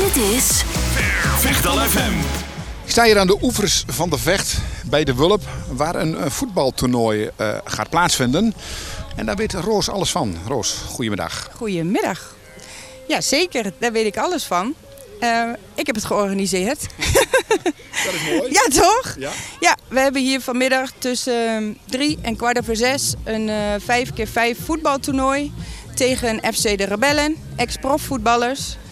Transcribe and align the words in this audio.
Dit 0.00 0.16
is 0.16 0.62
Vechtal 1.38 1.76
FM. 1.76 2.12
Ik 2.84 2.90
sta 2.90 3.04
hier 3.04 3.18
aan 3.18 3.26
de 3.26 3.38
oevers 3.42 3.84
van 3.86 4.10
de 4.10 4.18
Vecht 4.18 4.58
bij 4.84 5.04
de 5.04 5.14
Wulp, 5.14 5.42
waar 5.70 5.94
een 5.94 6.16
eh, 6.16 6.30
voetbaltoernooi 6.30 7.30
eh, 7.36 7.58
gaat 7.64 7.90
plaatsvinden. 7.90 8.54
En 9.16 9.26
daar 9.26 9.36
weet 9.36 9.52
Roos 9.52 9.88
alles 9.88 10.10
van. 10.10 10.36
Roos, 10.46 10.76
goedemiddag. 10.88 11.50
Goedemiddag. 11.54 12.34
Ja, 13.08 13.20
zeker. 13.20 13.72
Daar 13.78 13.92
weet 13.92 14.06
ik 14.06 14.16
alles 14.16 14.44
van. 14.44 14.74
Eh, 15.20 15.42
ik 15.74 15.86
heb 15.86 15.94
het 15.94 16.04
georganiseerd. 16.04 16.80
Dat 18.04 18.14
is 18.14 18.24
mooi. 18.36 18.52
Ja, 18.52 18.82
toch? 18.82 19.14
Ja? 19.18 19.30
Ja, 19.60 19.76
we 19.88 20.00
hebben 20.00 20.22
hier 20.22 20.40
vanmiddag 20.40 20.90
tussen 20.98 21.46
ehm, 21.46 21.72
drie 21.84 22.18
en 22.22 22.36
kwart 22.36 22.58
over 22.58 22.76
zes 22.76 23.14
een 23.24 23.48
eh 23.48 23.56
5 23.84 24.12
keer 24.12 24.28
5 24.28 24.58
voetbaltoernooi 24.64 25.52
tegen 25.94 26.54
FC 26.54 26.78
de 26.78 26.84
Rebellen, 26.84 27.36
ex-profvoetballers. 27.56 28.60
Eh, 28.60 28.89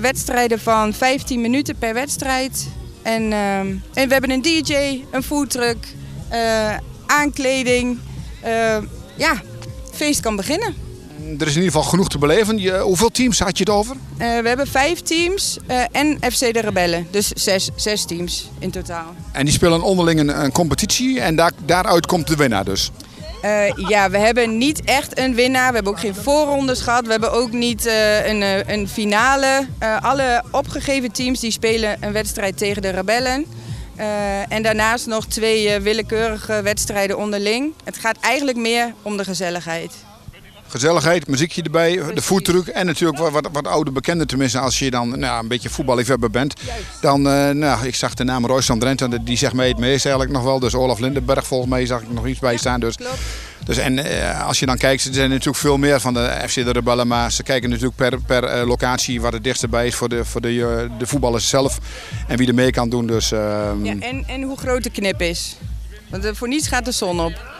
wedstrijden 0.00 0.58
van 0.58 0.92
15 0.92 1.40
minuten 1.40 1.76
per 1.78 1.94
wedstrijd. 1.94 2.68
En, 3.02 3.22
ehm, 3.22 3.66
en 3.94 4.08
we 4.08 4.12
hebben 4.12 4.30
een 4.30 4.42
DJ, 4.42 5.04
een 5.10 5.22
foodtruck, 5.22 5.86
eh, 6.28 6.76
aankleding. 7.06 7.98
Eh, 8.40 8.76
ja, 9.16 9.32
het 9.32 9.96
feest 9.96 10.20
kan 10.20 10.36
beginnen. 10.36 10.74
Er 11.38 11.46
is 11.46 11.56
in 11.56 11.62
ieder 11.62 11.72
geval 11.72 11.82
genoeg 11.82 12.08
te 12.08 12.18
beleven. 12.18 12.58
Je, 12.58 12.78
hoeveel 12.78 13.08
teams 13.08 13.38
had 13.38 13.58
je 13.58 13.64
het 13.64 13.72
over? 13.72 13.96
Eh, 14.16 14.38
we 14.38 14.48
hebben 14.48 14.66
vijf 14.66 15.00
teams 15.00 15.58
eh, 15.66 15.82
en 15.92 16.18
FC 16.32 16.52
de 16.52 16.60
Rebellen. 16.60 17.06
Dus 17.10 17.28
zes, 17.28 17.70
zes 17.76 18.04
teams 18.04 18.50
in 18.58 18.70
totaal. 18.70 19.14
En 19.32 19.44
die 19.44 19.54
spelen 19.54 19.82
onderling 19.82 20.20
een, 20.20 20.42
een 20.42 20.52
competitie 20.52 21.20
en 21.20 21.36
daar, 21.36 21.52
daaruit 21.64 22.06
komt 22.06 22.26
de 22.26 22.36
winnaar 22.36 22.64
dus. 22.64 22.90
Eh, 23.42 23.72
ja, 23.88 24.10
we 24.10 24.18
hebben 24.18 24.58
niet 24.58 24.84
echt 24.84 25.18
een 25.18 25.34
winnaar. 25.34 25.68
We 25.68 25.74
hebben 25.74 25.92
ook 25.92 26.00
geen 26.00 26.14
voorrondes 26.14 26.80
gehad. 26.80 27.04
We 27.04 27.10
hebben 27.10 27.32
ook 27.32 27.52
niet 27.52 27.86
eh, 27.86 28.26
een, 28.26 28.42
eh, 28.42 28.68
een 28.74 28.88
finale. 28.88 29.66
Alle 30.00 30.42
opgegeven 30.50 31.12
teams 31.12 31.40
die 31.40 31.50
spelen 31.50 31.96
een 32.00 32.12
wedstrijd 32.12 32.56
tegen 32.56 32.82
de 32.82 32.90
Rebellen. 32.90 33.46
En 34.48 34.62
daarnaast 34.62 35.06
nog 35.06 35.26
twee 35.26 35.80
willekeurige 35.80 36.62
wedstrijden 36.62 37.18
onderling. 37.18 37.72
Het 37.84 37.98
gaat 37.98 38.18
eigenlijk 38.20 38.58
meer 38.58 38.94
om 39.02 39.16
de 39.16 39.24
gezelligheid. 39.24 39.92
Gezelligheid, 40.68 41.26
muziekje 41.28 41.62
erbij, 41.62 42.00
de 42.14 42.22
foodtruck 42.22 42.66
en 42.66 42.86
natuurlijk 42.86 43.18
wat, 43.18 43.32
wat, 43.32 43.48
wat 43.52 43.66
oude 43.66 43.90
bekenden. 43.90 44.26
Tenminste, 44.26 44.58
als 44.58 44.78
je 44.78 44.90
dan 44.90 45.18
nou, 45.18 45.42
een 45.42 45.48
beetje 45.48 45.68
voetballiefhebber 45.68 46.30
bent. 46.30 46.54
Dan, 47.00 47.28
eh, 47.28 47.50
nou, 47.50 47.86
ik 47.86 47.94
zag 47.94 48.14
de 48.14 48.24
naam 48.24 48.46
Royce 48.46 48.66
van 48.66 48.78
Drenthe, 48.78 49.22
die 49.22 49.36
zegt 49.36 49.52
mij 49.52 49.68
het 49.68 49.78
meest 49.78 50.04
eigenlijk 50.04 50.34
nog 50.34 50.44
wel. 50.44 50.58
Dus 50.58 50.74
Olaf 50.74 50.98
Lindenberg 50.98 51.46
volgens 51.46 51.70
mij 51.70 51.86
zag 51.86 52.00
ik 52.02 52.10
nog 52.10 52.26
iets 52.26 52.38
bij 52.38 52.56
staan. 52.56 52.80
Dus, 52.80 52.96
Klopt. 52.96 53.18
dus, 53.64 53.76
en 53.76 53.98
eh, 53.98 54.46
als 54.46 54.58
je 54.58 54.66
dan 54.66 54.76
kijkt, 54.76 55.04
er 55.04 55.14
zijn 55.14 55.30
natuurlijk 55.30 55.56
veel 55.56 55.76
meer 55.76 56.00
van 56.00 56.14
de 56.14 56.44
FC 56.48 56.54
de 56.54 56.70
Rebellen. 56.70 57.06
Maar 57.06 57.32
ze 57.32 57.42
kijken 57.42 57.70
natuurlijk 57.70 57.96
per, 57.96 58.20
per 58.20 58.44
eh, 58.44 58.66
locatie 58.66 59.20
wat 59.20 59.32
het 59.32 59.44
dichtst 59.44 59.70
bij 59.70 59.86
is 59.86 59.94
voor, 59.94 60.08
de, 60.08 60.24
voor 60.24 60.40
de, 60.40 60.88
de 60.98 61.06
voetballers 61.06 61.48
zelf. 61.48 61.78
En 62.26 62.36
wie 62.36 62.48
er 62.48 62.54
mee 62.54 62.70
kan 62.70 62.88
doen. 62.88 63.06
Dus, 63.06 63.32
ehm, 63.32 63.84
Ja, 63.84 63.94
en, 64.00 64.24
en 64.26 64.42
hoe 64.42 64.56
groot 64.58 64.82
de 64.82 64.90
knip 64.90 65.22
is. 65.22 65.56
Want 66.10 66.26
voor 66.32 66.48
niets 66.48 66.68
gaat 66.68 66.84
de 66.84 66.92
zon 66.92 67.20
op. 67.20 67.57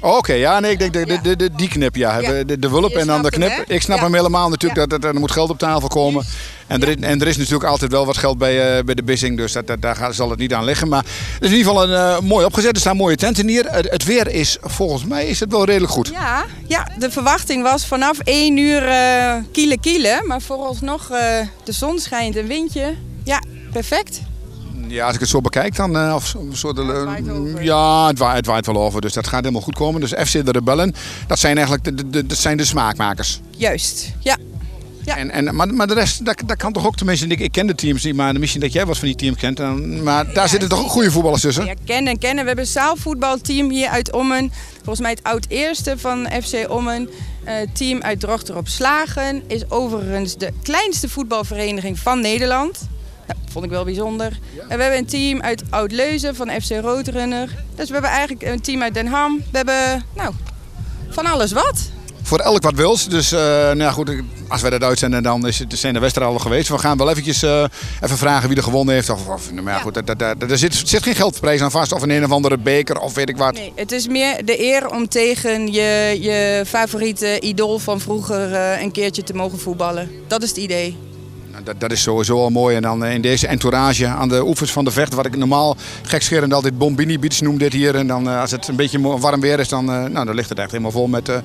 Oké, 0.00 0.32
ja, 0.32 0.60
nee, 0.60 0.70
ik 0.72 0.78
denk 0.78 0.92
de, 0.92 1.06
de, 1.06 1.20
de, 1.22 1.36
de- 1.36 1.50
die 1.56 1.68
knip, 1.68 1.96
ja. 1.96 2.18
Ja. 2.18 2.44
De, 2.44 2.58
de 2.58 2.70
wulp 2.70 2.92
en 2.92 3.06
dan 3.06 3.22
de 3.22 3.28
hem, 3.38 3.40
knip. 3.50 3.64
ik 3.70 3.82
snap 3.82 3.96
Ja. 3.96 4.02
hem 4.04 4.14
helemaal 4.14 4.48
natuurlijk, 4.48 4.90
dat, 4.90 5.02
dat, 5.02 5.14
er 5.14 5.20
moet 5.20 5.30
geld 5.30 5.50
op 5.50 5.58
tafel 5.58 5.88
komen. 5.88 6.24
En, 6.66 6.82
er 6.82 6.88
is, 6.88 6.94
en 7.00 7.20
er 7.20 7.26
is 7.26 7.36
natuurlijk 7.36 7.64
altijd 7.64 7.90
wel 7.90 8.06
wat 8.06 8.16
geld 8.16 8.38
bij, 8.38 8.76
eh, 8.78 8.84
bij 8.84 8.94
de 8.94 9.02
Bissing, 9.02 9.36
dus 9.36 9.52
dat, 9.52 9.66
dat, 9.66 9.82
daar 9.82 9.96
gaat- 9.96 10.14
zal 10.14 10.30
het 10.30 10.38
niet 10.38 10.54
aan 10.54 10.64
liggen. 10.64 10.88
Maar 10.88 11.04
het 11.34 11.42
is 11.44 11.50
in 11.50 11.56
ieder 11.56 11.72
geval 11.72 11.88
een 11.90 11.94
eh, 12.16 12.20
mooi 12.20 12.44
opgezet, 12.44 12.74
er 12.74 12.80
staan 12.80 12.96
mooie 12.96 13.16
tenten 13.16 13.48
hier. 13.48 13.64
Het, 13.70 13.90
het 13.90 14.04
weer 14.04 14.28
is, 14.30 14.56
volgens 14.62 15.04
mij, 15.04 15.26
is 15.26 15.40
het 15.40 15.50
wel 15.50 15.64
redelijk 15.64 15.92
goed. 15.92 16.08
Ja, 16.12 16.44
ja, 16.66 16.88
de 16.98 17.10
verwachting 17.10 17.62
was 17.62 17.86
vanaf 17.86 18.18
1 18.24 18.56
uur 18.56 18.88
eh 18.88 19.34
kielen 19.52 19.80
kielen. 19.80 20.26
Maar 20.26 20.40
vooralsnog 20.42 21.06
de 21.64 21.72
zon 21.72 21.98
schijnt, 21.98 22.36
een 22.36 22.46
windje. 22.46 22.94
Ja, 23.24 23.42
perfect. 23.72 24.20
Ja, 24.88 25.06
als 25.06 25.14
ik 25.14 25.20
het 25.20 25.28
zo 25.28 25.40
bekijk, 25.40 25.76
dan... 25.76 25.96
eh, 25.96 26.14
of 26.14 26.34
zo, 26.52 26.72
de, 26.72 27.06
ja, 27.60 28.06
het 28.06 28.18
waait, 28.18 28.36
het 28.36 28.46
waait 28.46 28.66
wel 28.66 28.76
over, 28.82 29.00
dus 29.00 29.12
dat 29.12 29.26
gaat 29.26 29.40
helemaal 29.40 29.62
goed 29.62 29.74
komen. 29.74 30.00
Dus 30.00 30.10
FC 30.10 30.44
de 30.44 30.50
Rebellen, 30.50 30.94
dat 31.26 31.38
zijn 31.38 31.56
eigenlijk 31.56 31.84
de, 31.84 31.94
de, 31.94 32.10
de, 32.10 32.26
dat 32.26 32.38
zijn 32.38 32.56
de 32.56 32.64
smaakmakers. 32.64 33.40
Juist, 33.56 34.12
ja. 34.20 34.36
Ja. 35.04 35.16
En, 35.16 35.30
en, 35.30 35.54
maar, 35.54 35.74
maar 35.74 35.86
de 35.86 35.94
rest, 35.94 36.24
dat, 36.24 36.42
dat 36.46 36.56
kan 36.56 36.72
toch 36.72 36.86
ook 36.86 36.96
tenminste. 36.96 37.26
Ik, 37.26 37.40
ik 37.40 37.52
ken 37.52 37.66
de 37.66 37.74
teams 37.74 38.04
niet, 38.04 38.14
maar 38.14 38.38
misschien 38.38 38.60
dat 38.60 38.72
jij 38.72 38.86
wat 38.86 38.98
van 38.98 39.08
die 39.08 39.16
teams 39.16 39.36
kent. 39.36 39.58
Maar 40.02 40.32
daar 40.32 40.48
zitten 40.48 40.68
toch 40.68 40.80
ook 40.80 40.90
goede 40.90 41.10
voetballers 41.10 41.42
tussen? 41.42 41.64
ja 41.64 41.74
kennen, 41.84 42.18
kennen. 42.18 42.42
We 42.42 42.46
hebben 42.46 42.64
een 42.64 42.70
zaalvoetbalteam 42.70 43.70
hier 43.70 43.88
uit 43.88 44.12
Ommen. 44.12 44.52
Volgens 44.76 45.00
mij 45.00 45.10
het 45.10 45.22
oud-eerste 45.22 45.98
van 45.98 46.28
FC 46.42 46.70
Ommen. 46.70 47.08
Eh 47.44 47.54
team 47.72 48.02
uit 48.02 48.20
Drochter 48.20 48.56
op 48.56 48.68
Slagen. 48.68 49.42
Is 49.46 49.70
overigens 49.70 50.36
de 50.36 50.52
kleinste 50.62 51.08
voetbalvereniging 51.08 51.98
van 51.98 52.20
Nederland. 52.20 52.88
Nou, 53.26 53.38
vond 53.52 53.64
ik 53.64 53.70
wel 53.70 53.84
bijzonder. 53.84 54.38
En 54.68 54.76
we 54.76 54.82
hebben 54.82 54.98
een 54.98 55.06
team 55.06 55.40
uit 55.42 55.62
Oud-Leuzen 55.70 56.34
van 56.36 56.50
FC 56.60 56.70
Roodrunner. 56.70 57.48
Dus 57.74 57.86
we 57.86 57.92
hebben 57.92 58.10
eigenlijk 58.10 58.42
een 58.42 58.60
team 58.60 58.82
uit 58.82 58.94
Den 58.94 59.06
Ham. 59.06 59.36
We 59.50 59.56
hebben, 59.56 60.04
nou, 60.14 60.32
van 61.08 61.26
alles 61.26 61.52
wat. 61.52 61.90
Voor 62.22 62.38
elk 62.38 62.62
wat 62.62 62.74
wils. 62.74 63.08
Dus 63.08 63.32
eh, 63.32 63.38
nou 63.40 63.78
ja, 63.78 63.90
goed, 63.90 64.10
als 64.48 64.60
wij 64.60 64.70
dat 64.70 64.82
uitzenden, 64.82 65.22
dan 65.22 65.46
is 65.46 65.58
het, 65.58 65.78
zijn 65.78 65.94
de 65.94 66.00
wedstrijden 66.00 66.34
al 66.34 66.40
geweest. 66.40 66.68
We 66.68 66.78
gaan 66.78 66.96
wel 66.96 67.10
eventjes 67.10 67.42
eh, 67.42 67.64
even 68.00 68.16
vragen 68.18 68.48
wie 68.48 68.56
er 68.56 68.62
gewonnen 68.62 68.94
heeft. 68.94 69.10
Of, 69.10 69.28
of, 69.28 69.52
nou 69.52 69.66
ja, 69.66 69.72
Ja. 69.72 69.78
goed, 69.80 69.94
daar- 69.94 70.04
daar- 70.16 70.38
daar- 70.38 70.50
er 70.50 70.58
zit, 70.58 70.74
zit 70.84 71.02
geen 71.02 71.14
geldprijs 71.14 71.60
aan 71.60 71.70
vast. 71.70 71.92
Of 71.92 72.02
een 72.02 72.10
een 72.10 72.24
of 72.24 72.30
andere 72.30 72.58
beker 72.58 72.98
of 72.98 73.14
weet 73.14 73.28
ik 73.28 73.36
wat. 73.36 73.54
Nee, 73.54 73.72
het 73.76 73.92
is 73.92 74.06
meer 74.08 74.44
de 74.44 74.62
eer 74.62 74.90
om 74.90 75.08
tegen 75.08 75.72
je, 75.72 76.16
je 76.20 76.62
favoriete 76.66 77.40
idool 77.40 77.78
van 77.78 78.00
vroeger 78.00 78.52
eh, 78.54 78.80
een 78.82 78.92
keertje 78.92 79.22
te 79.22 79.34
mogen 79.34 79.58
voetballen. 79.58 80.10
Dat 80.28 80.42
is 80.42 80.48
het 80.48 80.58
idee. 80.58 80.96
Nou, 81.56 81.68
Dat, 81.68 81.80
dat 81.80 81.92
is 81.92 82.02
sowieso 82.02 82.38
al 82.38 82.50
mooi. 82.50 82.76
En 82.76 82.82
dan 82.82 83.04
eh, 83.04 83.14
in 83.14 83.20
deze 83.20 83.46
entourage 83.46 84.06
aan 84.06 84.28
de 84.28 84.46
oevers 84.46 84.72
van 84.72 84.84
de 84.84 84.90
vecht, 84.90 85.14
wat 85.14 85.26
ik 85.26 85.36
normaal 85.36 85.76
gekscherend 86.02 86.52
altijd 86.52 86.78
Bombini 86.78 87.18
Beach 87.18 87.40
noem 87.40 87.58
dit 87.58 87.72
hier. 87.72 87.94
En 87.94 88.06
dan 88.06 88.28
eh, 88.28 88.40
als 88.40 88.50
het 88.50 88.68
een 88.68 88.76
beetje 88.76 89.00
warm 89.18 89.40
weer 89.40 89.58
is, 89.58 89.68
dan, 89.68 89.90
eh, 89.92 90.04
nou, 90.04 90.26
dan 90.26 90.34
ligt 90.34 90.48
het 90.48 90.58
echt 90.58 90.70
helemaal 90.70 90.90
vol 90.90 91.06
met, 91.06 91.28
eh, 91.28 91.36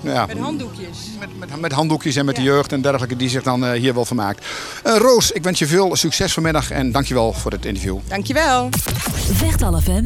nou 0.00 0.14
ja, 0.14 0.26
Met 0.26 0.38
handdoekjes. 0.38 0.98
met, 1.18 1.28
met, 1.38 1.60
met 1.60 1.72
handdoekjes 1.72 2.16
en 2.16 2.24
met 2.24 2.36
de 2.36 2.42
jeugd 2.42 2.72
en 2.72 2.80
dergelijke 2.82 3.16
die 3.16 3.28
zich 3.28 3.42
dan 3.42 3.72
hier 3.72 3.94
wel 3.94 4.04
vermaakt. 4.04 4.46
Eh, 4.84 4.96
Roos, 4.96 5.30
ik 5.32 5.42
wens 5.42 5.58
je 5.58 5.66
veel 5.66 5.96
succes 5.96 6.32
vanmiddag 6.32 6.70
en 6.70 6.92
dankjewel 6.92 7.32
voor 7.32 7.52
het 7.52 7.64
interview. 7.64 7.98
Dankjewel. 8.08 8.68
Vechtal 9.32 9.80
FM. 9.80 10.04